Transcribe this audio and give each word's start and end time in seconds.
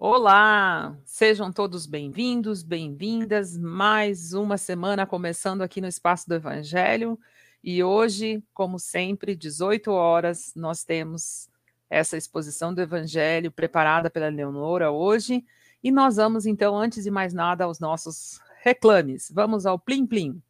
Olá, 0.00 0.96
sejam 1.04 1.52
todos 1.52 1.84
bem-vindos, 1.84 2.62
bem-vindas. 2.62 3.58
Mais 3.58 4.32
uma 4.32 4.56
semana 4.56 5.04
começando 5.04 5.62
aqui 5.62 5.80
no 5.80 5.88
Espaço 5.88 6.28
do 6.28 6.36
Evangelho. 6.36 7.18
E 7.64 7.82
hoje, 7.82 8.40
como 8.54 8.78
sempre, 8.78 9.34
18 9.34 9.90
horas, 9.90 10.52
nós 10.54 10.84
temos 10.84 11.50
essa 11.90 12.16
exposição 12.16 12.72
do 12.72 12.80
Evangelho 12.80 13.50
preparada 13.50 14.08
pela 14.08 14.28
Leonora 14.28 14.92
hoje. 14.92 15.44
E 15.82 15.90
nós 15.90 16.14
vamos, 16.14 16.46
então, 16.46 16.78
antes 16.78 17.02
de 17.02 17.10
mais 17.10 17.34
nada, 17.34 17.64
aos 17.64 17.80
nossos 17.80 18.40
reclames. 18.62 19.28
Vamos 19.34 19.66
ao 19.66 19.80
Plim 19.80 20.06
Plim. 20.06 20.40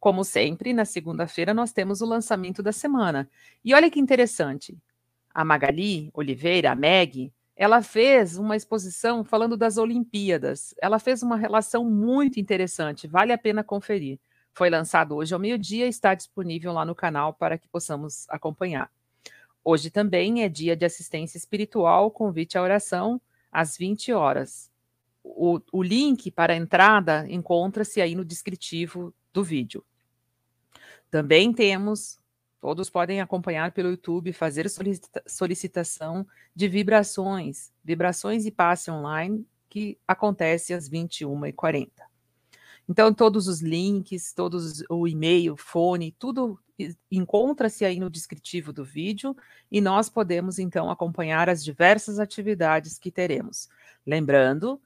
Como 0.00 0.24
sempre, 0.24 0.74
na 0.74 0.84
segunda-feira 0.84 1.54
nós 1.54 1.72
temos 1.72 2.00
o 2.00 2.06
lançamento 2.06 2.60
da 2.60 2.72
semana. 2.72 3.30
E 3.64 3.72
olha 3.72 3.88
que 3.88 4.00
interessante. 4.00 4.76
A 5.32 5.44
Magali 5.44 6.10
Oliveira, 6.12 6.72
a 6.72 6.74
Meg, 6.74 7.32
ela 7.56 7.82
fez 7.82 8.36
uma 8.36 8.56
exposição 8.56 9.24
falando 9.24 9.56
das 9.56 9.76
Olimpíadas. 9.76 10.74
Ela 10.80 10.98
fez 10.98 11.22
uma 11.22 11.36
relação 11.36 11.84
muito 11.84 12.40
interessante, 12.40 13.06
vale 13.06 13.32
a 13.32 13.38
pena 13.38 13.62
conferir. 13.62 14.18
Foi 14.52 14.70
lançado 14.70 15.14
hoje 15.14 15.34
ao 15.34 15.40
meio-dia 15.40 15.86
e 15.86 15.88
está 15.88 16.14
disponível 16.14 16.72
lá 16.72 16.84
no 16.84 16.94
canal 16.94 17.32
para 17.32 17.58
que 17.58 17.68
possamos 17.68 18.26
acompanhar. 18.28 18.90
Hoje 19.64 19.90
também 19.90 20.42
é 20.42 20.48
dia 20.48 20.76
de 20.76 20.84
assistência 20.84 21.38
espiritual, 21.38 22.10
convite 22.10 22.58
à 22.58 22.62
oração 22.62 23.20
às 23.50 23.76
20 23.76 24.12
horas. 24.12 24.70
O, 25.22 25.60
o 25.72 25.82
link 25.82 26.30
para 26.30 26.52
a 26.52 26.56
entrada 26.56 27.26
encontra-se 27.30 28.00
aí 28.00 28.14
no 28.14 28.24
descritivo 28.24 29.14
do 29.32 29.42
vídeo. 29.42 29.84
Também 31.10 31.52
temos 31.52 32.18
Todos 32.64 32.88
podem 32.88 33.20
acompanhar 33.20 33.72
pelo 33.72 33.90
YouTube, 33.90 34.32
fazer 34.32 34.70
solicita 34.70 35.22
solicitação 35.26 36.26
de 36.56 36.66
vibrações, 36.66 37.70
vibrações 37.84 38.46
e 38.46 38.50
passe 38.50 38.90
online, 38.90 39.46
que 39.68 39.98
acontece 40.08 40.72
às 40.72 40.88
21h40. 40.88 41.90
Então, 42.88 43.12
todos 43.12 43.48
os 43.48 43.60
links, 43.60 44.32
todos 44.32 44.82
o 44.88 45.06
e-mail, 45.06 45.58
fone, 45.58 46.16
tudo 46.18 46.58
encontra-se 47.12 47.84
aí 47.84 48.00
no 48.00 48.08
descritivo 48.08 48.72
do 48.72 48.82
vídeo 48.82 49.36
e 49.70 49.78
nós 49.78 50.08
podemos 50.08 50.58
então 50.58 50.90
acompanhar 50.90 51.50
as 51.50 51.62
diversas 51.62 52.18
atividades 52.18 52.98
que 52.98 53.10
teremos. 53.10 53.68
Lembrando 54.06 54.80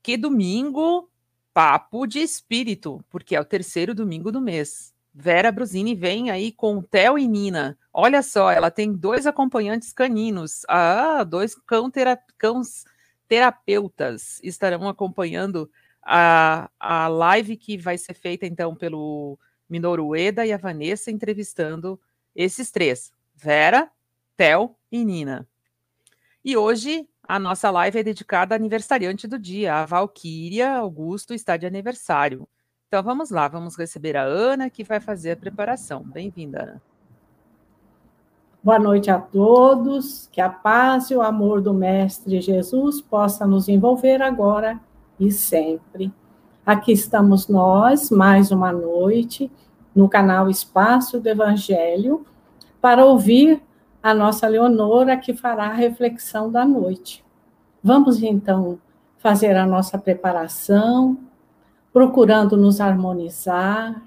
que 0.00 0.16
domingo, 0.16 1.10
papo 1.52 2.06
de 2.06 2.20
espírito, 2.20 3.04
porque 3.10 3.34
é 3.34 3.40
o 3.40 3.44
terceiro 3.44 3.92
domingo 3.92 4.30
do 4.30 4.40
mês. 4.40 4.93
Vera 5.14 5.52
Brusini 5.52 5.94
vem 5.94 6.30
aí 6.30 6.50
com 6.50 6.82
Theo 6.82 7.16
e 7.16 7.28
Nina. 7.28 7.78
Olha 7.92 8.20
só, 8.20 8.50
ela 8.50 8.68
tem 8.68 8.92
dois 8.92 9.28
acompanhantes 9.28 9.92
caninos. 9.92 10.62
Ah, 10.68 11.22
dois 11.22 11.54
cão 11.54 11.88
tera 11.88 12.18
cãos 12.36 12.84
terapeutas 13.28 14.40
estarão 14.42 14.88
acompanhando 14.88 15.70
a, 16.02 16.68
a 16.78 17.06
live 17.06 17.56
que 17.56 17.78
vai 17.78 17.96
ser 17.96 18.14
feita 18.14 18.44
então 18.44 18.74
pelo 18.74 19.38
Minoru 19.68 20.16
Eda 20.16 20.44
e 20.44 20.52
a 20.52 20.56
Vanessa 20.56 21.12
entrevistando 21.12 22.00
esses 22.34 22.72
três: 22.72 23.12
Vera, 23.36 23.88
Theo 24.36 24.74
e 24.90 25.04
Nina. 25.04 25.48
E 26.44 26.56
hoje 26.56 27.08
a 27.22 27.38
nossa 27.38 27.70
live 27.70 28.00
é 28.00 28.02
dedicada 28.02 28.54
à 28.54 28.56
aniversariante 28.56 29.28
do 29.28 29.38
dia, 29.38 29.76
a 29.76 29.86
Valquíria 29.86 30.72
Augusto 30.72 31.32
está 31.32 31.56
de 31.56 31.66
aniversário. 31.66 32.48
Então 32.88 33.02
vamos 33.02 33.30
lá, 33.30 33.48
vamos 33.48 33.76
receber 33.76 34.16
a 34.16 34.22
Ana, 34.22 34.70
que 34.70 34.84
vai 34.84 35.00
fazer 35.00 35.32
a 35.32 35.36
preparação. 35.36 36.02
Bem-vinda, 36.02 36.62
Ana. 36.62 36.82
Boa 38.62 38.78
noite 38.78 39.10
a 39.10 39.18
todos, 39.18 40.28
que 40.32 40.40
a 40.40 40.48
paz 40.48 41.10
e 41.10 41.14
o 41.14 41.20
amor 41.20 41.60
do 41.60 41.74
Mestre 41.74 42.40
Jesus 42.40 43.00
possa 43.00 43.46
nos 43.46 43.68
envolver 43.68 44.22
agora 44.22 44.80
e 45.20 45.30
sempre. 45.30 46.12
Aqui 46.64 46.92
estamos 46.92 47.46
nós, 47.46 48.10
mais 48.10 48.50
uma 48.50 48.72
noite, 48.72 49.52
no 49.94 50.08
canal 50.08 50.48
Espaço 50.48 51.20
do 51.20 51.28
Evangelho, 51.28 52.24
para 52.80 53.04
ouvir 53.04 53.62
a 54.02 54.14
nossa 54.14 54.48
Leonora, 54.48 55.16
que 55.16 55.34
fará 55.34 55.66
a 55.66 55.74
reflexão 55.74 56.50
da 56.50 56.64
noite. 56.64 57.24
Vamos 57.82 58.22
então 58.22 58.78
fazer 59.18 59.56
a 59.56 59.66
nossa 59.66 59.98
preparação, 59.98 61.18
procurando 61.94 62.56
nos 62.56 62.80
harmonizar, 62.80 64.02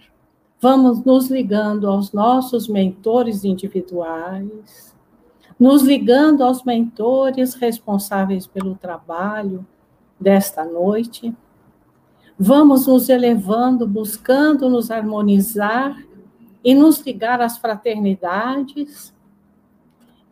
vamos 0.59 1.05
nos 1.05 1.29
ligando 1.29 1.87
aos 1.87 2.11
nossos 2.11 2.67
mentores 2.67 3.45
individuais, 3.45 4.93
nos 5.57 5.83
ligando 5.83 6.43
aos 6.43 6.65
mentores 6.65 7.53
responsáveis 7.53 8.45
pelo 8.45 8.75
trabalho 8.75 9.65
desta 10.19 10.65
noite. 10.65 11.33
Vamos 12.37 12.87
nos 12.87 13.07
elevando, 13.07 13.87
buscando 13.87 14.69
nos 14.69 14.91
harmonizar 14.91 15.95
e 16.61 16.75
nos 16.75 16.99
ligar 16.99 17.39
às 17.39 17.57
fraternidades 17.57 19.13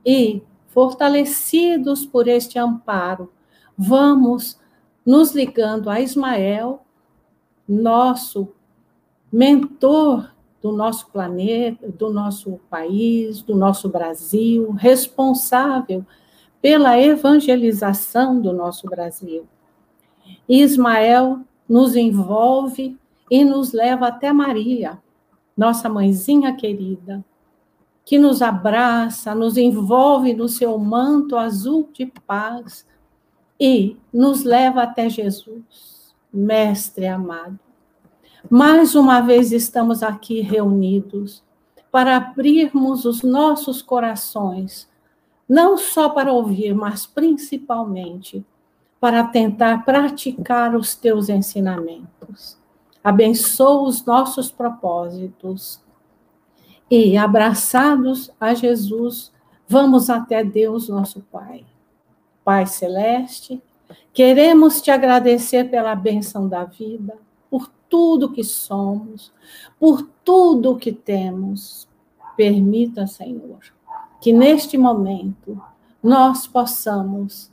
e, 0.06 0.44
fortalecidos 0.68 2.06
por 2.06 2.28
este 2.28 2.60
amparo, 2.60 3.32
vamos 3.78 4.60
nos 5.06 5.34
ligando 5.34 5.90
a 5.90 6.02
Ismael 6.02 6.85
nosso 7.68 8.50
mentor 9.32 10.34
do 10.62 10.72
nosso 10.72 11.08
planeta, 11.12 11.92
do 11.92 12.12
nosso 12.12 12.60
país, 12.70 13.42
do 13.42 13.56
nosso 13.56 13.90
Brasil, 13.90 14.72
responsável 14.72 16.06
pela 16.62 17.00
evangelização 17.00 18.42
do 18.42 18.52
nosso 18.52 18.88
Brasil. 18.88 19.46
Ismael 20.50 21.42
nos 21.70 21.96
envolve 21.96 22.98
e 23.30 23.46
nos 23.46 23.74
leva 23.74 24.08
até 24.08 24.34
Maria, 24.34 25.00
nossa 25.56 25.88
mãezinha 25.88 26.56
querida, 26.56 27.24
que 28.04 28.18
nos 28.18 28.42
abraça, 28.42 29.36
nos 29.36 29.58
envolve 29.58 30.34
no 30.34 30.48
seu 30.48 30.78
manto 30.78 31.36
azul 31.36 31.90
de 31.94 32.08
paz 32.26 32.86
e 33.60 33.98
nos 34.12 34.44
leva 34.44 34.84
até 34.84 35.10
Jesus 35.10 35.95
Mestre 36.36 37.08
amado. 37.08 37.60
Mais 38.50 38.94
uma 38.94 39.22
vez 39.22 39.52
estamos 39.52 40.04
aqui 40.04 40.42
reunidos 40.42 41.44
para 41.92 42.18
abrirmos 42.18 43.06
os 43.06 43.24
nossos 43.24 43.82
corações, 43.82 44.90
não 45.48 45.78
só 45.78 46.10
para 46.10 46.34
ouvir, 46.34 46.76
mas 46.76 47.06
principalmente 47.06 48.46
para 49.00 49.24
tentar 49.24 49.86
praticar 49.86 50.76
os 50.76 50.94
teus 50.94 51.30
ensinamentos. 51.30 52.58
Abençoa 53.04 53.88
os 53.88 54.06
nossos 54.06 54.52
propósitos 54.52 55.80
e, 56.90 57.16
abraçados 57.16 58.30
a 58.40 58.54
Jesus, 58.54 59.32
vamos 59.68 60.10
até 60.10 60.44
Deus, 60.44 60.90
nosso 60.90 61.22
Pai. 61.32 61.66
Pai 62.44 62.66
Celeste, 62.66 63.62
Queremos 64.14 64.82
te 64.82 64.92
agradecer 64.92 65.70
pela 65.70 65.94
benção 65.96 66.48
da 66.48 66.64
vida, 66.64 67.18
por 67.50 67.70
tudo 67.90 68.32
que 68.32 68.44
somos, 68.44 69.34
por 69.80 70.10
tudo 70.24 70.78
que 70.78 70.92
temos. 70.92 71.88
Permita, 72.38 73.08
Senhor, 73.08 73.60
que 74.22 74.34
neste 74.34 74.78
momento 74.78 75.62
nós 76.04 76.48
possamos 76.48 77.52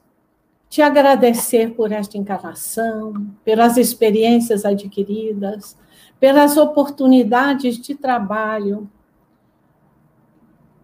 te 0.69 0.81
agradecer 0.81 1.75
por 1.75 1.93
esta 1.93 2.17
encarnação, 2.17 3.13
pelas 3.45 3.77
experiências 3.77 4.65
adquiridas, 4.65 5.77
pelas 6.19 6.57
oportunidades 6.57 7.77
de 7.79 7.95
trabalho 7.95 8.91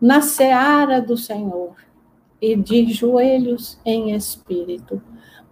na 0.01 0.21
seara 0.21 1.01
do 1.01 1.17
Senhor 1.17 1.75
e 2.41 2.55
de 2.55 2.93
joelhos 2.93 3.79
em 3.85 4.13
espírito 4.15 5.03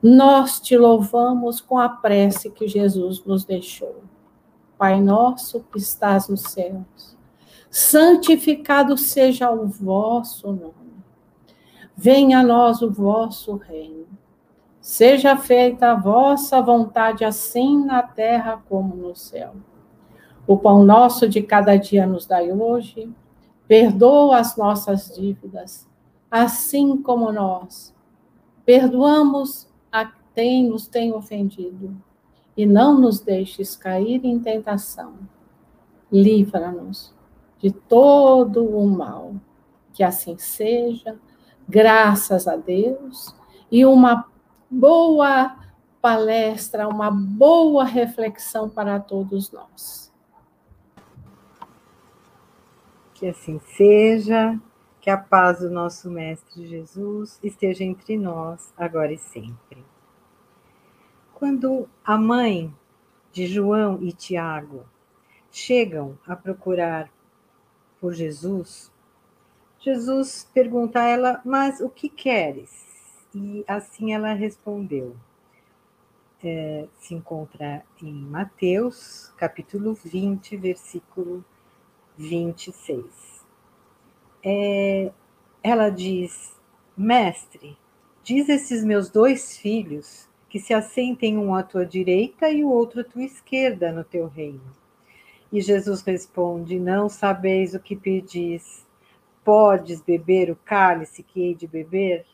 nós 0.07 0.61
te 0.61 0.77
louvamos 0.77 1.61
com 1.61 1.79
a 1.79 1.89
prece 1.89 2.51
que 2.51 2.69
Jesus 2.69 3.25
nos 3.25 3.45
deixou. 3.45 4.05
Pai 4.79 5.01
nosso 5.01 5.65
que 5.73 5.79
estás 5.79 6.29
nos 6.29 6.43
céus, 6.43 7.17
santificado 7.69 8.97
seja 8.97 9.51
o 9.51 9.67
vosso 9.67 10.53
nome. 10.53 10.95
Venha 11.97 12.41
a 12.41 12.43
nós 12.43 12.83
o 12.83 12.91
vosso 12.91 13.57
reino. 13.57 14.07
Seja 14.81 15.37
feita 15.37 15.91
a 15.91 15.95
vossa 15.97 16.61
vontade, 16.61 17.25
assim 17.25 17.85
na 17.85 18.03
terra 18.03 18.63
como 18.69 18.95
no 18.95 19.17
céu. 19.17 19.57
O 20.47 20.57
pão 20.57 20.85
nosso 20.85 21.29
de 21.29 21.43
cada 21.43 21.77
dia 21.77 22.07
nos 22.07 22.27
dai 22.27 22.53
hoje. 22.53 23.11
Perdoa 23.67 24.39
as 24.39 24.57
nossas 24.57 25.13
dívidas, 25.17 25.89
assim 26.31 27.03
como 27.03 27.33
nós 27.33 27.97
perdoamos 28.67 29.66
a 29.91 30.13
quem 30.35 30.69
nos 30.69 30.87
tem 30.87 31.13
ofendido, 31.13 31.97
e 32.57 32.65
não 32.65 33.01
nos 33.01 33.21
deixes 33.21 33.77
cair 33.77 34.25
em 34.25 34.39
tentação. 34.39 35.15
Livra-nos 36.11 37.15
de 37.59 37.71
todo 37.71 38.65
o 38.65 38.87
mal. 38.89 39.35
Que 39.93 40.03
assim 40.03 40.37
seja, 40.39 41.19
graças 41.69 42.47
a 42.47 42.57
Deus, 42.57 43.35
e 43.71 43.85
uma 43.85 44.27
boa 44.71 45.57
palestra, 46.01 46.87
uma 46.87 47.11
boa 47.11 47.85
reflexão 47.85 48.69
para 48.69 49.01
todos 49.01 49.51
nós. 49.51 50.13
Que 53.15 53.27
assim 53.29 53.59
seja, 53.77 54.61
que 55.07 55.11
a 55.11 55.17
paz 55.17 55.61
do 55.61 55.71
nosso 55.71 56.11
Mestre 56.11 56.67
Jesus 56.67 57.39
esteja 57.41 57.85
entre 57.85 58.19
nós, 58.19 58.75
agora 58.77 59.13
e 59.13 59.17
sempre. 59.17 59.85
Quando 61.33 61.89
a 62.05 62.19
mãe 62.19 62.75
de 63.31 63.47
João 63.47 64.03
e 64.03 64.11
Tiago 64.11 64.85
chegam 65.49 66.19
a 66.27 66.35
procurar 66.35 67.09
por 68.01 68.15
Jesus, 68.15 68.93
Jesus 69.79 70.51
pergunta 70.53 70.99
a 70.99 71.05
ela: 71.05 71.41
Mas 71.45 71.81
o 71.81 71.89
que 71.89 72.09
queres? 72.09 73.29
E 73.33 73.65
assim 73.69 74.13
ela 74.13 74.33
respondeu. 74.33 75.15
É, 76.43 76.89
se 76.99 77.15
encontra 77.15 77.85
em 78.03 78.13
Mateus, 78.13 79.33
capítulo 79.37 79.95
20, 79.95 80.57
versículo 80.57 81.45
26. 82.17 83.36
É, 84.49 85.11
ela 85.61 85.91
diz: 85.91 86.55
Mestre, 86.97 87.77
diz 88.23 88.49
esses 88.49 88.85
meus 88.85 89.11
dois 89.11 89.59
filhos 89.59 90.29
que 90.49 90.61
se 90.61 90.73
assentem 90.73 91.37
um 91.37 91.53
à 91.53 91.65
tua 91.65 91.85
direita 91.85 92.49
e 92.49 92.63
o 92.63 92.69
outro 92.69 93.01
à 93.01 93.05
tua 93.05 93.25
esquerda 93.25 93.91
no 93.91 94.05
teu 94.05 94.29
reino. 94.29 94.63
E 95.53 95.61
Jesus 95.61 96.01
responde: 96.03 96.79
Não 96.79 97.09
sabeis 97.09 97.75
o 97.75 97.81
que 97.81 97.97
pedis. 97.97 98.87
Podes 99.45 100.01
beber 100.01 100.49
o 100.49 100.57
cálice 100.65 101.25
que 101.25 101.43
hei 101.43 101.55
de 101.55 101.67
beber? 101.67 102.25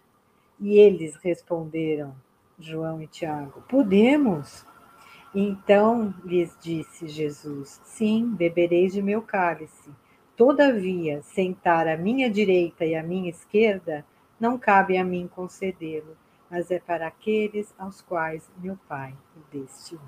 E 0.61 0.79
eles 0.79 1.17
responderam, 1.17 2.15
João 2.59 3.01
e 3.01 3.07
Tiago: 3.07 3.63
Podemos. 3.63 4.67
Então 5.35 6.15
lhes 6.27 6.55
disse 6.61 7.09
Jesus: 7.09 7.81
Sim, 7.85 8.27
bebereis 8.35 8.93
de 8.93 9.01
meu 9.01 9.23
cálice. 9.23 9.91
Todavia, 10.45 11.23
sentar 11.23 11.87
à 11.87 11.97
minha 11.97 12.29
direita 12.29 12.85
e 12.85 12.97
à 12.97 13.03
minha 13.05 13.31
esquerda, 13.31 14.05
não 14.41 14.59
cabe 14.59 14.99
a 14.99 15.05
mim 15.05 15.31
concedê-lo, 15.33 16.17
mas 16.51 16.69
é 16.73 16.81
para 16.81 17.07
aqueles 17.07 17.73
aos 17.79 18.01
quais 18.01 18.51
meu 18.61 18.77
Pai 18.89 19.15
o 19.37 19.57
destinou. 19.57 20.03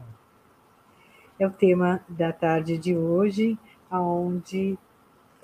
É 1.38 1.46
o 1.46 1.52
tema 1.52 2.04
da 2.08 2.32
tarde 2.32 2.76
de 2.76 2.96
hoje, 2.96 3.56
onde 3.88 4.76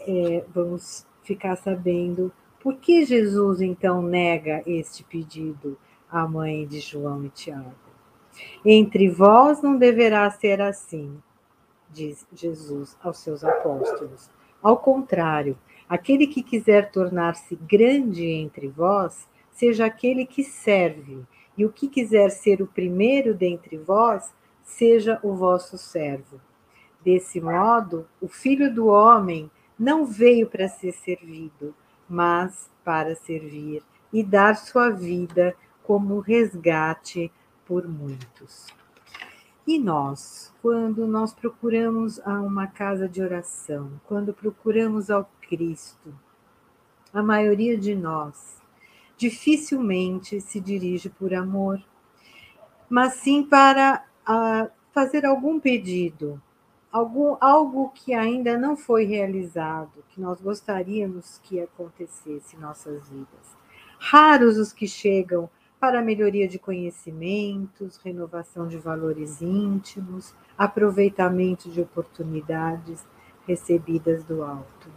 é, 0.01 0.45
vamos 0.53 1.07
ficar 1.23 1.55
sabendo 1.55 2.33
por 2.59 2.75
que 2.75 3.05
Jesus 3.05 3.61
então 3.61 4.03
nega 4.03 4.61
este 4.67 5.05
pedido 5.05 5.79
à 6.11 6.27
mãe 6.27 6.67
de 6.67 6.81
João 6.81 7.25
e 7.25 7.29
Tiago? 7.29 7.77
Entre 8.65 9.09
vós 9.09 9.63
não 9.63 9.79
deverá 9.79 10.29
ser 10.33 10.61
assim, 10.61 11.23
diz 11.89 12.27
Jesus 12.33 12.99
aos 13.01 13.19
seus 13.19 13.45
apóstolos. 13.45 14.29
Ao 14.63 14.77
contrário, 14.77 15.57
aquele 15.89 16.27
que 16.27 16.43
quiser 16.43 16.91
tornar-se 16.91 17.57
grande 17.57 18.27
entre 18.27 18.69
vós, 18.69 19.27
seja 19.51 19.87
aquele 19.87 20.27
que 20.27 20.45
serve, 20.45 21.25
e 21.57 21.65
o 21.65 21.73
que 21.73 21.89
quiser 21.89 22.31
ser 22.31 22.63
o 22.63 22.67
primeiro 22.67 23.35
dentre 23.35 23.77
vós, 23.77 24.33
seja 24.63 25.19
o 25.23 25.35
vosso 25.35 25.77
servo. 25.77 26.41
Desse 27.05 27.41
modo, 27.41 28.07
o 28.21 28.29
filho 28.29 28.73
do 28.73 28.87
homem 28.87 29.51
não 29.79 30.05
veio 30.05 30.47
para 30.47 30.69
ser 30.69 30.93
servido, 30.93 31.75
mas 32.09 32.71
para 32.85 33.15
servir 33.15 33.83
e 34.13 34.23
dar 34.23 34.57
sua 34.57 34.91
vida 34.91 35.55
como 35.83 36.21
resgate 36.21 37.33
por 37.65 37.89
muitos. 37.89 38.67
E 39.67 39.79
nós, 39.79 40.53
quando 40.63 41.07
nós 41.07 41.33
procuramos 41.33 42.19
a 42.21 42.41
uma 42.41 42.67
casa 42.67 43.09
de 43.09 43.23
oração, 43.23 44.01
quando 44.07 44.33
procuramos 44.33 45.11
ao 45.11 45.31
Cristo, 45.43 46.15
a 47.13 47.23
maioria 47.23 47.77
de 47.77 47.95
nós 47.95 48.61
dificilmente 49.17 50.41
se 50.41 50.59
dirige 50.59 51.11
por 51.11 51.35
amor, 51.35 51.81
mas 52.89 53.15
sim 53.15 53.43
para 53.43 54.03
uh, 54.27 54.71
fazer 54.93 55.27
algum 55.27 55.61
pedido, 55.61 56.41
algum, 56.91 57.37
algo 57.39 57.91
que 57.91 58.15
ainda 58.15 58.57
não 58.57 58.77
foi 58.77 59.05
realizado, 59.05 60.03
que 60.09 60.21
nós 60.21 60.41
gostaríamos 60.41 61.39
que 61.45 61.61
acontecesse 61.61 62.57
em 62.57 62.61
nossas 62.61 63.09
vidas. 63.09 63.57
Raros 63.99 64.57
os 64.57 64.73
que 64.73 64.89
chegam 64.89 65.51
para 65.81 66.03
melhoria 66.03 66.47
de 66.47 66.59
conhecimentos, 66.59 67.97
renovação 67.97 68.69
de 68.69 68.77
valores 68.77 69.41
íntimos, 69.41 70.35
aproveitamento 70.57 71.71
de 71.71 71.81
oportunidades 71.81 73.05
recebidas 73.47 74.23
do 74.23 74.43
alto. 74.43 74.89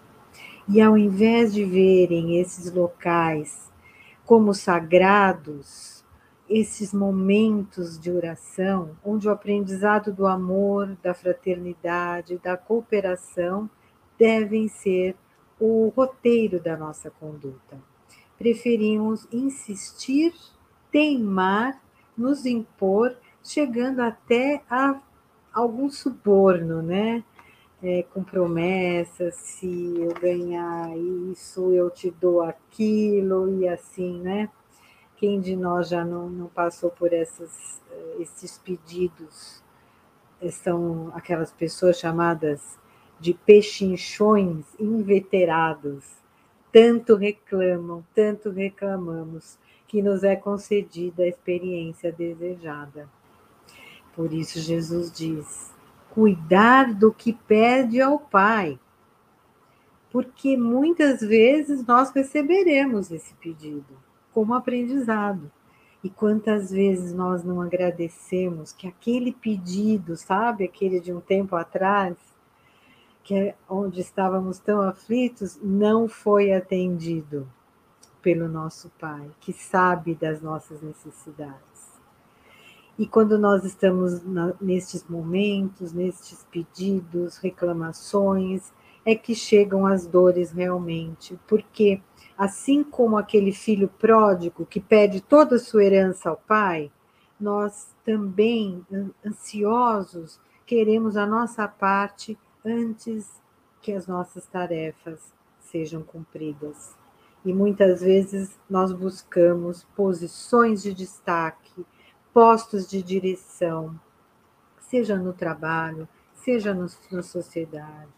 E 0.67 0.81
ao 0.81 0.97
invés 0.97 1.53
de 1.53 1.63
verem 1.63 2.39
esses 2.39 2.71
locais 2.71 3.71
como 4.25 4.53
sagrados, 4.53 6.03
esses 6.49 6.93
momentos 6.93 7.97
de 7.97 8.11
oração, 8.11 8.91
onde 9.03 9.27
o 9.27 9.31
aprendizado 9.31 10.11
do 10.13 10.27
amor, 10.27 10.97
da 11.01 11.13
fraternidade, 11.13 12.37
da 12.37 12.55
cooperação 12.57 13.69
devem 14.17 14.67
ser 14.67 15.15
o 15.59 15.91
roteiro 15.95 16.61
da 16.61 16.75
nossa 16.77 17.09
conduta. 17.09 17.79
Preferimos 18.37 19.27
insistir, 19.31 20.33
teimar, 20.93 21.81
nos 22.15 22.45
impor, 22.45 23.17
chegando 23.43 23.99
até 23.99 24.61
a 24.69 25.01
algum 25.51 25.89
suborno, 25.89 26.83
né? 26.83 27.23
É, 27.81 28.03
com 28.13 28.23
promessas, 28.23 29.35
se 29.35 29.95
eu 29.97 30.13
ganhar 30.13 30.95
isso, 31.31 31.73
eu 31.73 31.89
te 31.89 32.09
dou 32.11 32.41
aquilo, 32.41 33.59
e 33.59 33.67
assim, 33.67 34.21
né? 34.21 34.49
Quem 35.17 35.41
de 35.41 35.55
nós 35.55 35.89
já 35.89 36.05
não, 36.05 36.29
não 36.29 36.47
passou 36.47 36.89
por 36.89 37.11
essas, 37.11 37.81
eh, 37.91 38.15
esses 38.19 38.57
pedidos? 38.57 39.61
Eh, 40.41 40.51
são 40.51 41.11
aquelas 41.13 41.51
pessoas 41.51 41.97
chamadas 41.99 42.79
de 43.19 43.33
pechinchões 43.33 44.65
inveterados. 44.79 46.05
Tanto 46.71 47.15
reclamam, 47.15 48.03
tanto 48.15 48.49
reclamamos, 48.49 49.57
que 49.93 50.01
nos 50.01 50.23
é 50.23 50.35
concedida 50.35 51.21
a 51.21 51.27
experiência 51.27 52.11
desejada. 52.11 53.07
Por 54.15 54.33
isso, 54.33 54.59
Jesus 54.59 55.11
diz: 55.11 55.71
cuidar 56.09 56.95
do 56.95 57.13
que 57.13 57.31
pede 57.31 58.01
ao 58.01 58.17
Pai, 58.17 58.79
porque 60.11 60.57
muitas 60.57 61.21
vezes 61.21 61.85
nós 61.85 62.09
receberemos 62.09 63.11
esse 63.11 63.35
pedido 63.35 63.95
como 64.31 64.55
aprendizado. 64.55 65.51
E 66.03 66.09
quantas 66.09 66.71
vezes 66.71 67.13
nós 67.13 67.43
não 67.43 67.61
agradecemos 67.61 68.71
que 68.71 68.87
aquele 68.87 69.31
pedido, 69.31 70.17
sabe, 70.17 70.63
aquele 70.63 70.99
de 70.99 71.13
um 71.13 71.21
tempo 71.21 71.55
atrás, 71.55 72.17
que 73.23 73.35
é 73.35 73.55
onde 73.69 74.01
estávamos 74.01 74.57
tão 74.57 74.81
aflitos, 74.81 75.59
não 75.61 76.07
foi 76.07 76.51
atendido 76.51 77.47
pelo 78.23 78.47
nosso 78.47 78.89
Pai, 78.97 79.29
que 79.41 79.53
sabe 79.53 80.15
das 80.15 80.41
nossas 80.41 80.81
necessidades. 80.81 81.93
E 82.97 83.05
quando 83.05 83.37
nós 83.37 83.65
estamos 83.65 84.23
na, 84.23 84.53
nestes 84.61 85.05
momentos, 85.07 85.91
nestes 85.91 86.45
pedidos, 86.49 87.37
reclamações, 87.37 88.71
é 89.05 89.13
que 89.13 89.35
chegam 89.35 89.85
as 89.85 90.07
dores 90.07 90.51
realmente, 90.51 91.37
porque 91.47 92.01
assim 92.37 92.83
como 92.83 93.17
aquele 93.17 93.51
filho 93.51 93.89
pródigo 93.89 94.65
que 94.65 94.79
pede 94.79 95.19
toda 95.19 95.57
a 95.57 95.59
sua 95.59 95.83
herança 95.83 96.29
ao 96.29 96.37
pai, 96.37 96.89
nós 97.39 97.93
também, 98.05 98.85
ansiosos, 99.25 100.39
queremos 100.65 101.17
a 101.17 101.25
nossa 101.25 101.67
parte 101.67 102.37
antes 102.63 103.41
que 103.81 103.91
as 103.91 104.07
nossas 104.07 104.45
tarefas 104.45 105.33
sejam 105.59 106.01
cumpridas. 106.01 107.02
E 107.45 107.53
muitas 107.53 108.01
vezes 108.01 108.59
nós 108.69 108.91
buscamos 108.91 109.83
posições 109.95 110.81
de 110.81 110.93
destaque, 110.93 111.85
postos 112.33 112.87
de 112.87 113.03
direção, 113.03 113.99
seja 114.79 115.17
no 115.17 115.33
trabalho, 115.33 116.07
seja 116.33 116.73
no, 116.73 116.87
na 117.11 117.21
sociedade, 117.21 118.09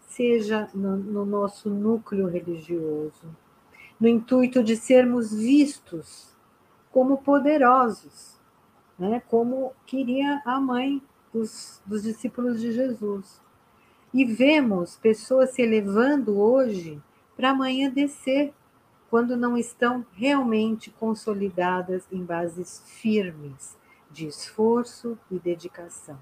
seja 0.00 0.68
no, 0.72 0.96
no 0.96 1.26
nosso 1.26 1.68
núcleo 1.68 2.28
religioso 2.28 3.28
no 4.00 4.08
intuito 4.08 4.64
de 4.64 4.76
sermos 4.76 5.32
vistos 5.32 6.34
como 6.90 7.18
poderosos, 7.18 8.40
né? 8.98 9.22
como 9.28 9.74
queria 9.86 10.40
a 10.46 10.58
mãe 10.58 11.02
dos, 11.32 11.82
dos 11.84 12.02
discípulos 12.02 12.60
de 12.60 12.72
Jesus. 12.72 13.40
E 14.12 14.24
vemos 14.24 14.96
pessoas 14.96 15.50
se 15.50 15.62
elevando 15.62 16.40
hoje 16.40 17.00
para 17.36 17.50
amanhã 17.50 17.90
descer, 17.90 18.52
quando 19.10 19.36
não 19.36 19.58
estão 19.58 20.06
realmente 20.12 20.88
consolidadas 20.88 22.06
em 22.12 22.24
bases 22.24 22.80
firmes 22.86 23.76
de 24.08 24.28
esforço 24.28 25.18
e 25.28 25.38
dedicação. 25.38 26.16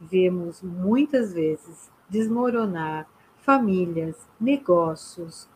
Vemos 0.00 0.62
muitas 0.62 1.32
vezes 1.32 1.90
desmoronar 2.08 3.08
famílias, 3.38 4.28
negócios, 4.40 5.48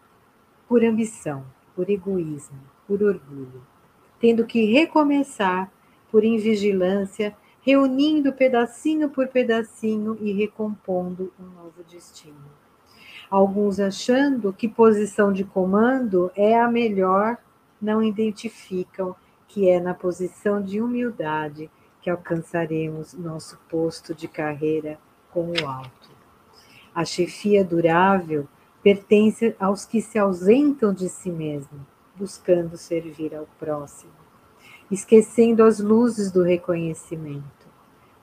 por 0.68 0.84
ambição, 0.84 1.46
por 1.74 1.88
egoísmo, 1.88 2.60
por 2.86 3.00
orgulho, 3.00 3.62
tendo 4.18 4.44
que 4.44 4.64
recomeçar 4.64 5.70
por 6.10 6.24
invigilância, 6.24 7.36
reunindo 7.60 8.32
pedacinho 8.32 9.08
por 9.08 9.28
pedacinho 9.28 10.16
e 10.20 10.32
recompondo 10.32 11.32
um 11.38 11.44
novo 11.44 11.84
destino. 11.88 12.65
Alguns 13.30 13.80
achando 13.80 14.52
que 14.52 14.68
posição 14.68 15.32
de 15.32 15.42
comando 15.42 16.30
é 16.36 16.58
a 16.58 16.68
melhor, 16.68 17.36
não 17.80 18.02
identificam 18.02 19.16
que 19.48 19.68
é 19.68 19.80
na 19.80 19.94
posição 19.94 20.62
de 20.62 20.80
humildade 20.80 21.70
que 22.00 22.08
alcançaremos 22.08 23.14
nosso 23.14 23.58
posto 23.68 24.14
de 24.14 24.28
carreira 24.28 24.98
com 25.32 25.50
o 25.50 25.66
alto. 25.66 26.10
A 26.94 27.04
chefia 27.04 27.64
durável 27.64 28.48
pertence 28.82 29.56
aos 29.58 29.84
que 29.84 30.00
se 30.00 30.18
ausentam 30.18 30.94
de 30.94 31.08
si 31.08 31.30
mesmo, 31.30 31.84
buscando 32.14 32.76
servir 32.76 33.34
ao 33.34 33.46
próximo, 33.58 34.12
esquecendo 34.90 35.64
as 35.64 35.80
luzes 35.80 36.30
do 36.30 36.42
reconhecimento, 36.42 37.66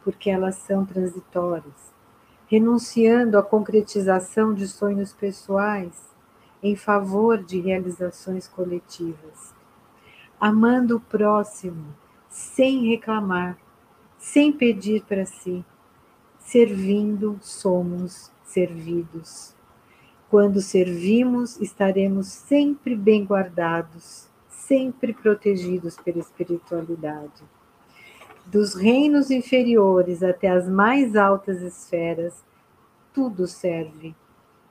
porque 0.03 0.29
elas 0.29 0.55
são 0.55 0.85
transitórias, 0.85 1.92
renunciando 2.53 3.35
à 3.35 3.41
concretização 3.41 4.53
de 4.53 4.67
sonhos 4.67 5.11
pessoais 5.11 6.13
em 6.61 6.75
favor 6.75 7.43
de 7.43 7.59
realizações 7.59 8.47
coletivas, 8.47 9.55
amando 10.39 10.97
o 10.97 10.99
próximo 10.99 11.95
sem 12.29 12.89
reclamar, 12.89 13.57
sem 14.19 14.51
pedir 14.51 15.03
para 15.05 15.25
si, 15.25 15.65
servindo 16.37 17.39
somos 17.41 18.31
servidos. 18.43 19.55
Quando 20.29 20.61
servimos, 20.61 21.59
estaremos 21.59 22.27
sempre 22.27 22.95
bem 22.95 23.25
guardados, 23.25 24.29
sempre 24.47 25.11
protegidos 25.11 25.97
pela 25.97 26.19
espiritualidade. 26.19 27.43
Dos 28.45 28.75
reinos 28.75 29.31
inferiores 29.31 30.21
até 30.21 30.49
as 30.49 30.67
mais 30.67 31.15
altas 31.15 31.61
esferas, 31.61 32.43
tudo 33.13 33.47
serve 33.47 34.13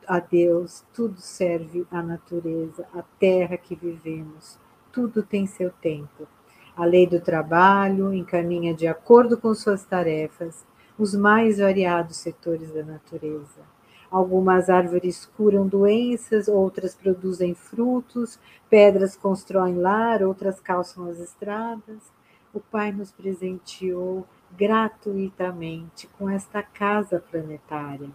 a 0.06 0.20
Deus, 0.20 0.84
tudo 0.92 1.18
serve 1.20 1.86
à 1.90 2.02
natureza, 2.02 2.86
à 2.94 3.02
terra 3.18 3.56
que 3.56 3.74
vivemos, 3.74 4.58
tudo 4.92 5.22
tem 5.22 5.46
seu 5.46 5.70
tempo. 5.70 6.28
A 6.76 6.84
lei 6.84 7.06
do 7.06 7.18
trabalho 7.18 8.12
encaminha 8.12 8.74
de 8.74 8.86
acordo 8.86 9.38
com 9.38 9.54
suas 9.54 9.84
tarefas 9.84 10.64
os 10.98 11.14
mais 11.14 11.58
variados 11.58 12.18
setores 12.18 12.70
da 12.72 12.82
natureza. 12.82 13.60
Algumas 14.10 14.68
árvores 14.68 15.24
curam 15.24 15.66
doenças, 15.66 16.46
outras 16.46 16.94
produzem 16.94 17.54
frutos, 17.54 18.38
pedras 18.68 19.16
constroem 19.16 19.76
lar, 19.76 20.22
outras 20.22 20.60
calçam 20.60 21.06
as 21.06 21.18
estradas. 21.18 22.11
O 22.54 22.60
Pai 22.60 22.92
nos 22.92 23.10
presenteou 23.10 24.26
gratuitamente 24.50 26.06
com 26.18 26.28
esta 26.28 26.62
casa 26.62 27.18
planetária, 27.18 28.10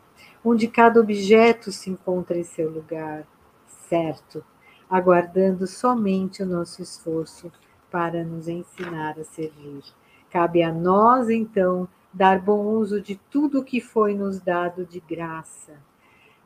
onde 0.46 0.68
cada 0.68 1.00
objeto 1.00 1.72
se 1.72 1.90
encontra 1.90 2.38
em 2.38 2.44
seu 2.44 2.70
lugar, 2.70 3.26
certo, 3.66 4.46
aguardando 4.90 5.66
somente 5.66 6.44
o 6.44 6.46
nosso 6.46 6.82
esforço 6.82 7.52
para 7.90 8.24
nos 8.24 8.48
ensinar 8.48 9.18
a 9.20 9.24
servir. 9.24 9.84
Cabe 10.30 10.62
a 10.62 10.72
nós, 10.72 11.30
então, 11.30 11.88
dar 12.14 12.40
bom 12.40 12.64
uso 12.66 13.02
de 13.02 13.16
tudo 13.32 13.62
o 13.62 13.64
que 13.64 13.82
foi 13.82 14.14
nos 14.14 14.40
dado 14.40 14.86
de 14.86 15.00
graça. 15.00 15.74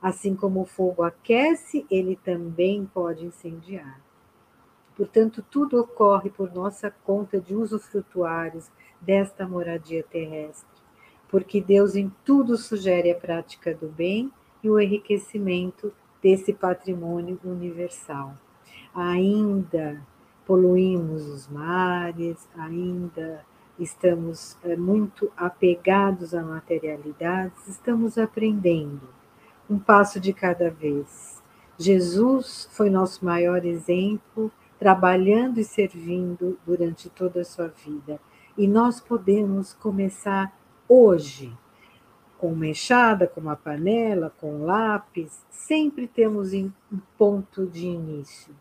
Assim 0.01 0.35
como 0.35 0.61
o 0.61 0.65
fogo 0.65 1.03
aquece, 1.03 1.85
ele 1.91 2.15
também 2.15 2.85
pode 2.85 3.25
incendiar. 3.25 3.99
Portanto, 5.01 5.43
tudo 5.49 5.81
ocorre 5.81 6.29
por 6.29 6.53
nossa 6.53 6.91
conta 6.91 7.41
de 7.41 7.55
usufrutuários 7.55 8.69
desta 9.01 9.47
moradia 9.47 10.03
terrestre, 10.03 10.79
porque 11.27 11.59
Deus 11.59 11.95
em 11.95 12.13
tudo 12.23 12.55
sugere 12.55 13.09
a 13.09 13.15
prática 13.15 13.73
do 13.73 13.87
bem 13.87 14.31
e 14.63 14.69
o 14.69 14.79
enriquecimento 14.79 15.91
desse 16.21 16.53
patrimônio 16.53 17.39
universal. 17.43 18.35
Ainda 18.93 19.99
poluímos 20.45 21.27
os 21.27 21.47
mares, 21.47 22.47
ainda 22.55 23.43
estamos 23.79 24.55
é, 24.63 24.75
muito 24.75 25.31
apegados 25.35 26.35
à 26.35 26.43
materialidade, 26.43 27.53
estamos 27.67 28.19
aprendendo 28.19 29.09
um 29.67 29.79
passo 29.79 30.19
de 30.19 30.31
cada 30.31 30.69
vez. 30.69 31.41
Jesus 31.75 32.69
foi 32.71 32.91
nosso 32.91 33.25
maior 33.25 33.65
exemplo, 33.65 34.51
trabalhando 34.81 35.59
e 35.59 35.63
servindo 35.63 36.57
durante 36.65 37.07
toda 37.07 37.41
a 37.41 37.45
sua 37.45 37.67
vida. 37.67 38.19
E 38.57 38.67
nós 38.67 38.99
podemos 38.99 39.75
começar 39.75 40.51
hoje, 40.89 41.55
com 42.39 42.51
uma 42.51 42.65
enxada, 42.65 43.27
com 43.27 43.39
uma 43.39 43.55
panela, 43.55 44.33
com 44.41 44.55
um 44.55 44.65
lápis, 44.65 45.45
sempre 45.51 46.07
temos 46.07 46.51
um 46.51 46.71
ponto 47.15 47.67
de 47.67 47.85
início 47.85 48.55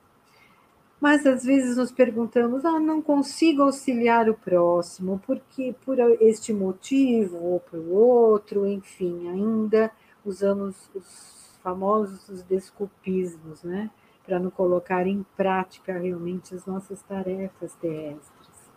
mas 1.00 1.24
às 1.24 1.42
vezes 1.42 1.76
nos 1.76 1.90
perguntamos: 1.90 2.64
ah, 2.64 2.78
não 2.78 3.00
consigo 3.00 3.62
auxiliar 3.62 4.28
o 4.28 4.34
próximo, 4.34 5.20
porque 5.26 5.74
por 5.84 5.98
este 6.20 6.52
motivo 6.52 7.38
ou 7.38 7.60
por 7.60 7.78
outro, 7.78 8.66
enfim, 8.66 9.28
ainda 9.28 9.90
usamos 10.24 10.90
os 10.94 11.58
famosos 11.62 12.42
desculpismos, 12.42 13.62
né? 13.62 13.90
Para 14.30 14.38
não 14.38 14.48
colocar 14.48 15.08
em 15.08 15.26
prática 15.36 15.98
realmente 15.98 16.54
as 16.54 16.64
nossas 16.64 17.02
tarefas 17.02 17.74
terrestres 17.80 18.70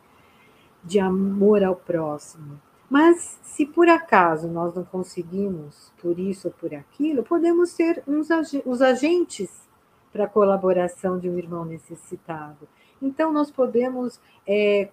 de 0.83 1.00
amor 1.00 1.63
ao 1.63 1.75
próximo. 1.75 2.60
Mas 2.89 3.39
se 3.43 3.63
por 3.63 3.88
acaso 3.88 4.48
nós 4.48 4.74
não 4.74 4.83
conseguimos 4.83 5.93
por 6.01 6.17
isso 6.17 6.48
ou 6.48 6.53
por 6.55 6.74
aquilo, 6.74 7.22
podemos 7.22 7.69
ser 7.69 8.01
uns, 8.07 8.29
os 8.65 8.81
agentes 8.81 9.69
para 10.12 10.24
a 10.24 10.27
colaboração 10.27 11.19
de 11.19 11.29
um 11.29 11.38
irmão 11.38 11.63
necessitado. 11.63 12.67
Então, 13.00 13.31
nós 13.31 13.51
podemos 13.51 14.19
é, 14.48 14.89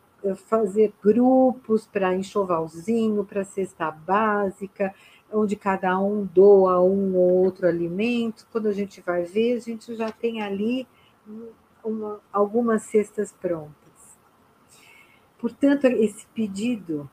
fazer 0.47 0.93
grupos 1.02 1.87
para 1.87 2.14
enxovalzinho, 2.14 3.25
para 3.25 3.45
cesta 3.45 3.90
básica, 3.90 4.95
onde 5.32 5.56
cada 5.56 5.99
um 5.99 6.25
doa 6.25 6.80
um 6.82 7.16
ou 7.16 7.44
outro 7.44 7.66
alimento. 7.66 8.46
Quando 8.50 8.68
a 8.68 8.72
gente 8.72 9.00
vai 9.00 9.25
ver, 9.25 9.56
a 9.56 9.60
gente 9.60 9.94
já 9.94 10.10
tem 10.10 10.42
ali 10.42 10.87
uma, 11.84 12.20
algumas 12.32 12.82
cestas 12.82 13.32
prontas. 13.32 13.75
Portanto, 15.38 15.87
esse 15.87 16.26
pedido 16.34 17.08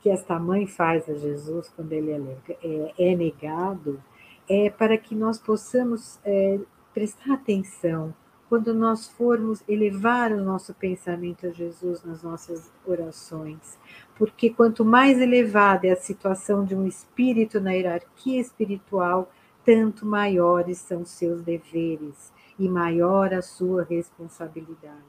que 0.00 0.10
esta 0.10 0.38
mãe 0.38 0.66
faz 0.66 1.08
a 1.08 1.14
Jesus 1.14 1.68
quando 1.68 1.92
ele 1.92 2.12
é, 2.12 2.56
é, 2.62 3.12
é 3.12 3.16
negado 3.16 4.02
é 4.48 4.68
para 4.68 4.98
que 4.98 5.14
nós 5.14 5.38
possamos 5.38 6.18
é, 6.24 6.58
prestar 6.92 7.34
atenção 7.34 8.14
quando 8.52 8.74
nós 8.74 9.08
formos 9.08 9.64
elevar 9.66 10.30
o 10.30 10.44
nosso 10.44 10.74
pensamento 10.74 11.46
a 11.46 11.50
Jesus 11.50 12.04
nas 12.04 12.22
nossas 12.22 12.70
orações. 12.84 13.78
Porque 14.14 14.50
quanto 14.50 14.84
mais 14.84 15.18
elevada 15.18 15.86
é 15.86 15.92
a 15.92 15.96
situação 15.96 16.62
de 16.62 16.74
um 16.74 16.86
espírito 16.86 17.58
na 17.62 17.72
hierarquia 17.72 18.38
espiritual, 18.38 19.32
tanto 19.64 20.04
maiores 20.04 20.76
são 20.76 21.02
seus 21.02 21.40
deveres 21.40 22.30
e 22.58 22.68
maior 22.68 23.32
a 23.32 23.40
sua 23.40 23.84
responsabilidade. 23.84 25.00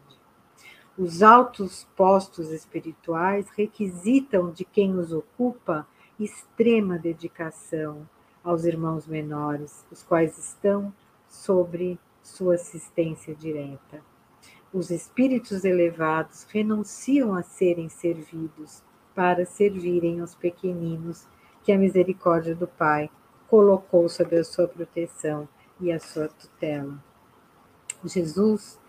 Os 0.97 1.21
altos 1.21 1.85
postos 1.97 2.50
espirituais 2.50 3.50
requisitam 3.57 4.51
de 4.51 4.63
quem 4.63 4.97
os 4.97 5.12
ocupa 5.12 5.85
extrema 6.17 6.97
dedicação 6.97 8.07
aos 8.41 8.63
irmãos 8.63 9.05
menores, 9.05 9.85
os 9.91 10.01
quais 10.01 10.38
estão 10.38 10.93
sobre 11.27 12.00
sua 12.23 12.55
assistência 12.55 13.35
direta. 13.35 14.01
Os 14.73 14.89
espíritos 14.89 15.63
elevados 15.63 16.47
renunciam 16.49 17.35
a 17.35 17.43
serem 17.43 17.89
servidos 17.89 18.81
para 19.13 19.45
servirem 19.45 20.21
aos 20.21 20.33
pequeninos 20.33 21.27
que 21.63 21.71
a 21.71 21.77
misericórdia 21.77 22.55
do 22.55 22.67
Pai 22.67 23.09
colocou 23.47 24.09
sob 24.09 24.35
a 24.35 24.43
sua 24.43 24.67
proteção 24.67 25.47
e 25.79 25.91
a 25.91 25.99
sua 25.99 26.27
tutela. 26.27 26.97
Jesus, 28.03 28.79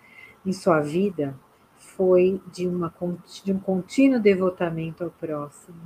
em 0.46 0.52
sua 0.52 0.80
vida, 0.80 1.38
foi 1.76 2.40
de, 2.50 2.66
uma, 2.66 2.92
de 3.44 3.52
um 3.52 3.58
contínuo 3.58 4.18
devotamento 4.18 5.04
ao 5.04 5.10
próximo, 5.10 5.78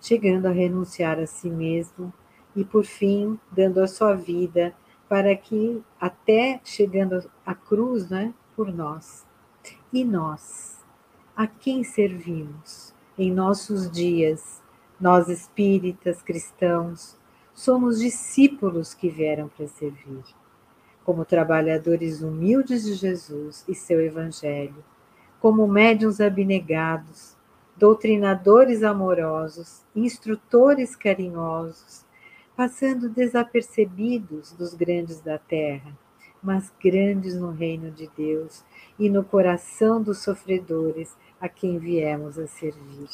chegando 0.00 0.46
a 0.46 0.52
renunciar 0.52 1.18
a 1.18 1.26
si 1.26 1.48
mesmo 1.48 2.12
e, 2.54 2.64
por 2.64 2.84
fim, 2.84 3.38
dando 3.50 3.80
a 3.80 3.86
sua 3.86 4.14
vida 4.14 4.74
para 5.08 5.34
que 5.36 5.82
até 6.00 6.60
chegando 6.64 7.30
à 7.44 7.54
cruz, 7.54 8.08
né, 8.10 8.34
por 8.54 8.72
nós. 8.72 9.26
E 9.92 10.04
nós, 10.04 10.84
a 11.34 11.46
quem 11.46 11.82
servimos 11.82 12.94
em 13.16 13.32
nossos 13.32 13.90
dias? 13.90 14.62
Nós 15.00 15.28
espíritas, 15.28 16.20
cristãos, 16.20 17.16
somos 17.54 18.00
discípulos 18.00 18.94
que 18.94 19.08
vieram 19.08 19.48
para 19.48 19.66
servir, 19.66 20.24
como 21.04 21.24
trabalhadores 21.24 22.20
humildes 22.20 22.84
de 22.84 22.94
Jesus 22.94 23.64
e 23.68 23.74
seu 23.74 24.00
evangelho, 24.00 24.84
como 25.40 25.66
médiuns 25.66 26.20
abnegados, 26.20 27.36
doutrinadores 27.76 28.82
amorosos, 28.82 29.82
instrutores 29.94 30.96
carinhosos, 30.96 32.04
passando 32.58 33.08
desapercebidos 33.08 34.50
dos 34.50 34.74
grandes 34.74 35.20
da 35.20 35.38
terra, 35.38 35.96
mas 36.42 36.72
grandes 36.82 37.36
no 37.36 37.52
reino 37.52 37.88
de 37.88 38.10
Deus 38.16 38.64
e 38.98 39.08
no 39.08 39.22
coração 39.22 40.02
dos 40.02 40.24
sofredores 40.24 41.16
a 41.40 41.48
quem 41.48 41.78
viemos 41.78 42.36
a 42.36 42.48
servir. 42.48 43.08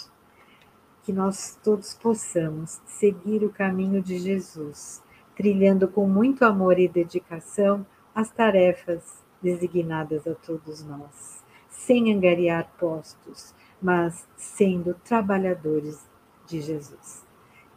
Que 1.02 1.12
nós 1.12 1.60
todos 1.62 1.92
possamos 1.92 2.80
seguir 2.86 3.44
o 3.44 3.50
caminho 3.50 4.00
de 4.00 4.16
Jesus, 4.16 5.02
trilhando 5.36 5.88
com 5.88 6.08
muito 6.08 6.42
amor 6.46 6.78
e 6.78 6.88
dedicação 6.88 7.84
as 8.14 8.30
tarefas 8.30 9.22
designadas 9.42 10.26
a 10.26 10.34
todos 10.34 10.82
nós, 10.82 11.44
sem 11.68 12.14
angariar 12.14 12.72
postos, 12.78 13.54
mas 13.82 14.26
sendo 14.38 14.94
trabalhadores 15.04 16.08
de 16.46 16.62
Jesus. 16.62 17.23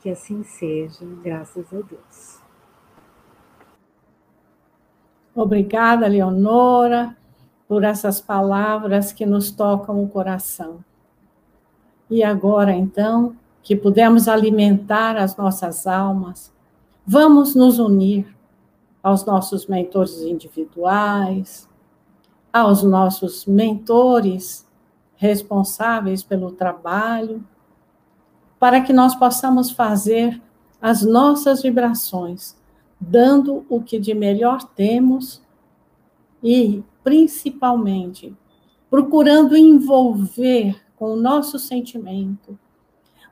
Que 0.02 0.10
assim 0.10 0.44
seja, 0.44 1.06
graças 1.24 1.66
a 1.74 1.82
Deus. 1.82 2.40
Obrigada, 5.36 6.08
Leonora, 6.08 7.16
por 7.68 7.84
essas 7.84 8.20
palavras 8.20 9.12
que 9.12 9.26
nos 9.26 9.52
tocam 9.52 10.04
o 10.04 10.08
coração. 10.08 10.84
E 12.10 12.24
agora, 12.24 12.74
então, 12.74 13.36
que 13.62 13.76
pudemos 13.76 14.28
alimentar 14.28 15.18
as 15.18 15.36
nossas 15.36 15.86
almas, 15.86 16.54
vamos 17.06 17.54
nos 17.54 17.80
unir 17.80 18.36
aos 19.04 19.26
nossos 19.26 19.68
mentores 19.68 20.22
individuais, 20.22 21.68
aos 22.52 22.82
nossos 22.82 23.46
mentores 23.46 24.66
responsáveis 25.18 26.24
pelo 26.24 26.52
trabalho, 26.52 27.44
para 28.60 28.82
que 28.82 28.92
nós 28.94 29.16
possamos 29.16 29.72
fazer 29.72 30.42
as 30.82 31.04
nossas 31.04 31.62
vibrações, 31.62 32.56
dando 33.00 33.66
o 33.70 33.82
que 33.82 34.00
de 34.00 34.14
melhor 34.14 34.64
temos 34.76 35.42
e, 36.44 36.84
principalmente, 37.04 38.36
procurando 38.90 39.56
envolver 39.56 40.82
com 40.96 41.14
o 41.14 41.16
nosso 41.16 41.60
sentimento. 41.60 42.58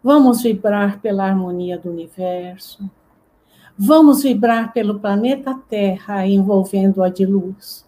Vamos 0.03 0.41
vibrar 0.41 0.99
pela 1.01 1.25
harmonia 1.25 1.79
do 1.79 1.89
universo. 1.89 2.89
Vamos 3.77 4.23
vibrar 4.23 4.71
pelo 4.71 4.99
planeta 4.99 5.59
Terra 5.67 6.27
envolvendo-a 6.27 7.09
de 7.09 7.25
luz. 7.25 7.85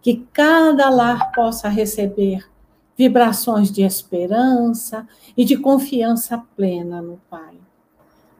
Que 0.00 0.26
cada 0.32 0.88
lar 0.88 1.32
possa 1.32 1.68
receber 1.68 2.48
vibrações 2.98 3.70
de 3.70 3.82
esperança 3.82 5.06
e 5.36 5.44
de 5.44 5.56
confiança 5.56 6.36
plena 6.56 7.00
no 7.00 7.20
Pai. 7.30 7.56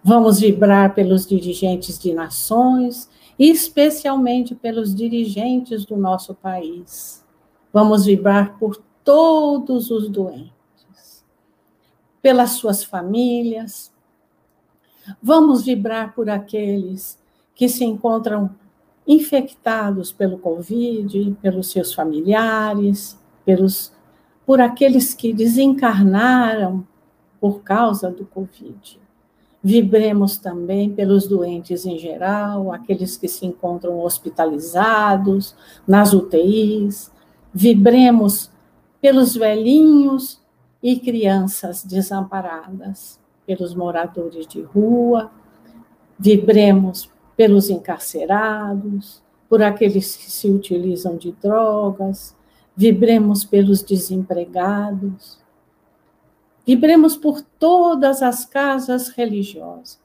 Vamos 0.02 0.40
vibrar 0.40 0.94
pelos 0.94 1.24
dirigentes 1.24 1.96
de 1.96 2.12
nações, 2.12 3.08
especialmente 3.38 4.56
pelos 4.56 4.92
dirigentes 4.92 5.84
do 5.84 5.96
nosso 5.96 6.34
país. 6.34 7.24
Vamos 7.72 8.06
vibrar 8.06 8.58
por 8.58 8.82
todos 9.04 9.92
os 9.92 10.08
doentes, 10.08 11.24
pelas 12.20 12.50
suas 12.50 12.82
famílias. 12.82 13.92
Vamos 15.22 15.62
vibrar 15.62 16.14
por 16.14 16.28
aqueles 16.28 17.16
que 17.54 17.68
se 17.68 17.84
encontram 17.84 18.50
infectados 19.06 20.10
pelo 20.10 20.38
Covid, 20.38 21.36
pelos 21.40 21.70
seus 21.70 21.94
familiares, 21.94 23.18
pelos 23.44 23.92
por 24.48 24.62
aqueles 24.62 25.12
que 25.12 25.30
desencarnaram 25.30 26.82
por 27.38 27.60
causa 27.60 28.10
do 28.10 28.24
Covid. 28.24 28.98
Vibremos 29.62 30.38
também 30.38 30.90
pelos 30.90 31.28
doentes 31.28 31.84
em 31.84 31.98
geral, 31.98 32.72
aqueles 32.72 33.18
que 33.18 33.28
se 33.28 33.44
encontram 33.44 34.00
hospitalizados, 34.00 35.54
nas 35.86 36.14
UTIs. 36.14 37.12
Vibremos 37.52 38.50
pelos 39.02 39.36
velhinhos 39.36 40.40
e 40.82 40.98
crianças 40.98 41.84
desamparadas, 41.84 43.20
pelos 43.46 43.74
moradores 43.74 44.46
de 44.46 44.62
rua. 44.62 45.30
Vibremos 46.18 47.10
pelos 47.36 47.68
encarcerados, 47.68 49.22
por 49.46 49.62
aqueles 49.62 50.16
que 50.16 50.30
se 50.30 50.48
utilizam 50.48 51.18
de 51.18 51.32
drogas, 51.32 52.34
vibremos 52.78 53.42
pelos 53.42 53.82
desempregados, 53.82 55.40
vibremos 56.64 57.16
por 57.16 57.42
todas 57.42 58.22
as 58.22 58.44
casas 58.44 59.08
religiosas 59.08 59.98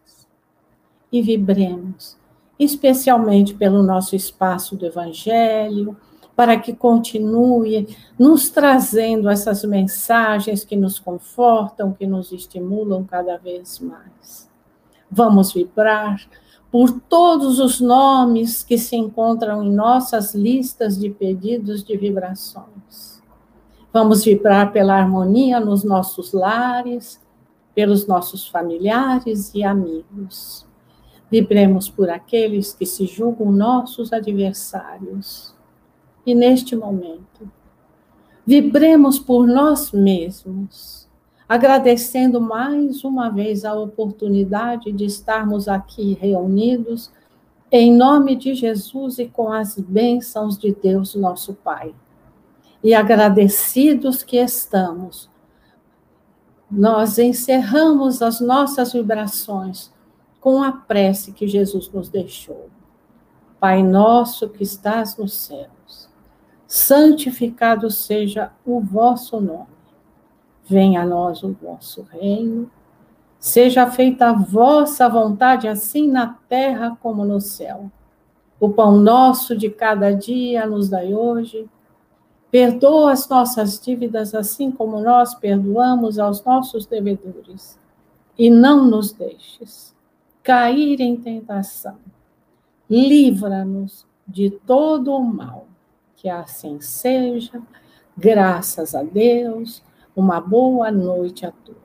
e 1.11 1.21
vibremos 1.21 2.17
especialmente 2.57 3.53
pelo 3.53 3.83
nosso 3.83 4.15
espaço 4.15 4.75
do 4.75 4.87
Evangelho, 4.87 5.95
para 6.35 6.59
que 6.59 6.73
continue 6.73 7.95
nos 8.17 8.49
trazendo 8.49 9.29
essas 9.29 9.63
mensagens 9.63 10.65
que 10.65 10.75
nos 10.75 10.97
confortam, 10.97 11.93
que 11.93 12.07
nos 12.07 12.31
estimulam 12.31 13.03
cada 13.03 13.37
vez 13.37 13.79
mais. 13.79 14.49
Vamos 15.11 15.53
vibrar 15.53 16.27
por 16.73 16.91
todos 16.91 17.59
os 17.59 17.79
nomes 17.79 18.63
que 18.63 18.79
se 18.79 18.95
encontram 18.95 19.63
em 19.63 19.71
nossas 19.71 20.33
listas 20.33 20.97
de 20.97 21.07
pedidos 21.07 21.83
de 21.83 21.95
vibrações. 21.95 23.21
Vamos 23.93 24.25
vibrar 24.25 24.71
pela 24.71 24.95
harmonia 24.95 25.59
nos 25.59 25.83
nossos 25.83 26.33
lares, 26.33 27.21
pelos 27.75 28.07
nossos 28.07 28.47
familiares 28.47 29.53
e 29.53 29.63
amigos. 29.63 30.65
Vibremos 31.29 31.91
por 31.91 32.09
aqueles 32.09 32.73
que 32.73 32.87
se 32.87 33.05
julgam 33.05 33.51
nossos 33.51 34.11
adversários. 34.11 35.53
E 36.25 36.33
neste 36.33 36.75
momento, 36.75 37.51
vibremos 38.47 39.19
por 39.19 39.45
nós 39.45 39.91
mesmos 39.91 41.07
agradecendo 41.47 42.39
mais 42.39 43.03
uma 43.03 43.29
vez 43.29 43.65
a 43.65 43.73
oportunidade 43.73 44.91
de 44.91 45.05
estarmos 45.05 45.67
aqui 45.67 46.17
reunidos 46.19 47.11
em 47.71 47.91
nome 47.91 48.35
de 48.35 48.53
Jesus 48.53 49.17
e 49.17 49.25
com 49.25 49.51
as 49.51 49.77
bênçãos 49.79 50.57
de 50.57 50.73
Deus, 50.73 51.15
nosso 51.15 51.55
Pai. 51.55 51.93
E 52.83 52.93
agradecidos 52.93 54.21
que 54.21 54.37
estamos, 54.37 55.29
nós 56.69 57.17
encerramos 57.17 58.21
as 58.21 58.39
nossas 58.39 58.93
vibrações 58.93 59.91
com 60.39 60.61
a 60.61 60.71
prece 60.71 61.31
que 61.31 61.47
Jesus 61.47 61.89
nos 61.91 62.09
deixou. 62.09 62.69
Pai 63.59 63.81
nosso 63.81 64.49
que 64.49 64.63
estás 64.63 65.17
nos 65.17 65.33
céus, 65.33 66.09
santificado 66.67 67.89
seja 67.89 68.51
o 68.65 68.79
vosso 68.81 69.39
nome 69.39 69.82
venha 70.65 71.01
a 71.01 71.05
nós 71.05 71.43
o 71.43 71.53
vosso 71.53 72.03
reino, 72.03 72.69
seja 73.39 73.89
feita 73.89 74.29
a 74.29 74.33
vossa 74.33 75.09
vontade, 75.09 75.67
assim 75.67 76.07
na 76.07 76.37
terra 76.47 76.97
como 77.01 77.25
no 77.25 77.41
céu. 77.41 77.91
O 78.59 78.69
pão 78.69 78.97
nosso 78.97 79.57
de 79.57 79.69
cada 79.69 80.11
dia 80.11 80.65
nos 80.65 80.89
dai 80.89 81.13
hoje. 81.13 81.69
Perdoa 82.49 83.11
as 83.11 83.27
nossas 83.27 83.79
dívidas, 83.79 84.33
assim 84.33 84.71
como 84.71 85.01
nós 85.01 85.35
perdoamos 85.35 86.17
aos 86.19 86.43
nossos 86.43 86.85
devedores. 86.85 87.77
E 88.37 88.49
não 88.49 88.85
nos 88.85 89.11
deixes 89.11 89.93
cair 90.41 91.01
em 91.01 91.17
tentação. 91.17 91.97
Livra-nos 92.89 94.05
de 94.25 94.49
todo 94.49 95.13
o 95.13 95.21
mal. 95.21 95.67
Que 96.15 96.29
assim 96.29 96.79
seja. 96.79 97.61
Graças 98.15 98.95
a 98.95 99.03
Deus 99.03 99.83
uma 100.15 100.39
boa 100.39 100.91
noite 100.91 101.45
a 101.45 101.51
todos. 101.51 101.82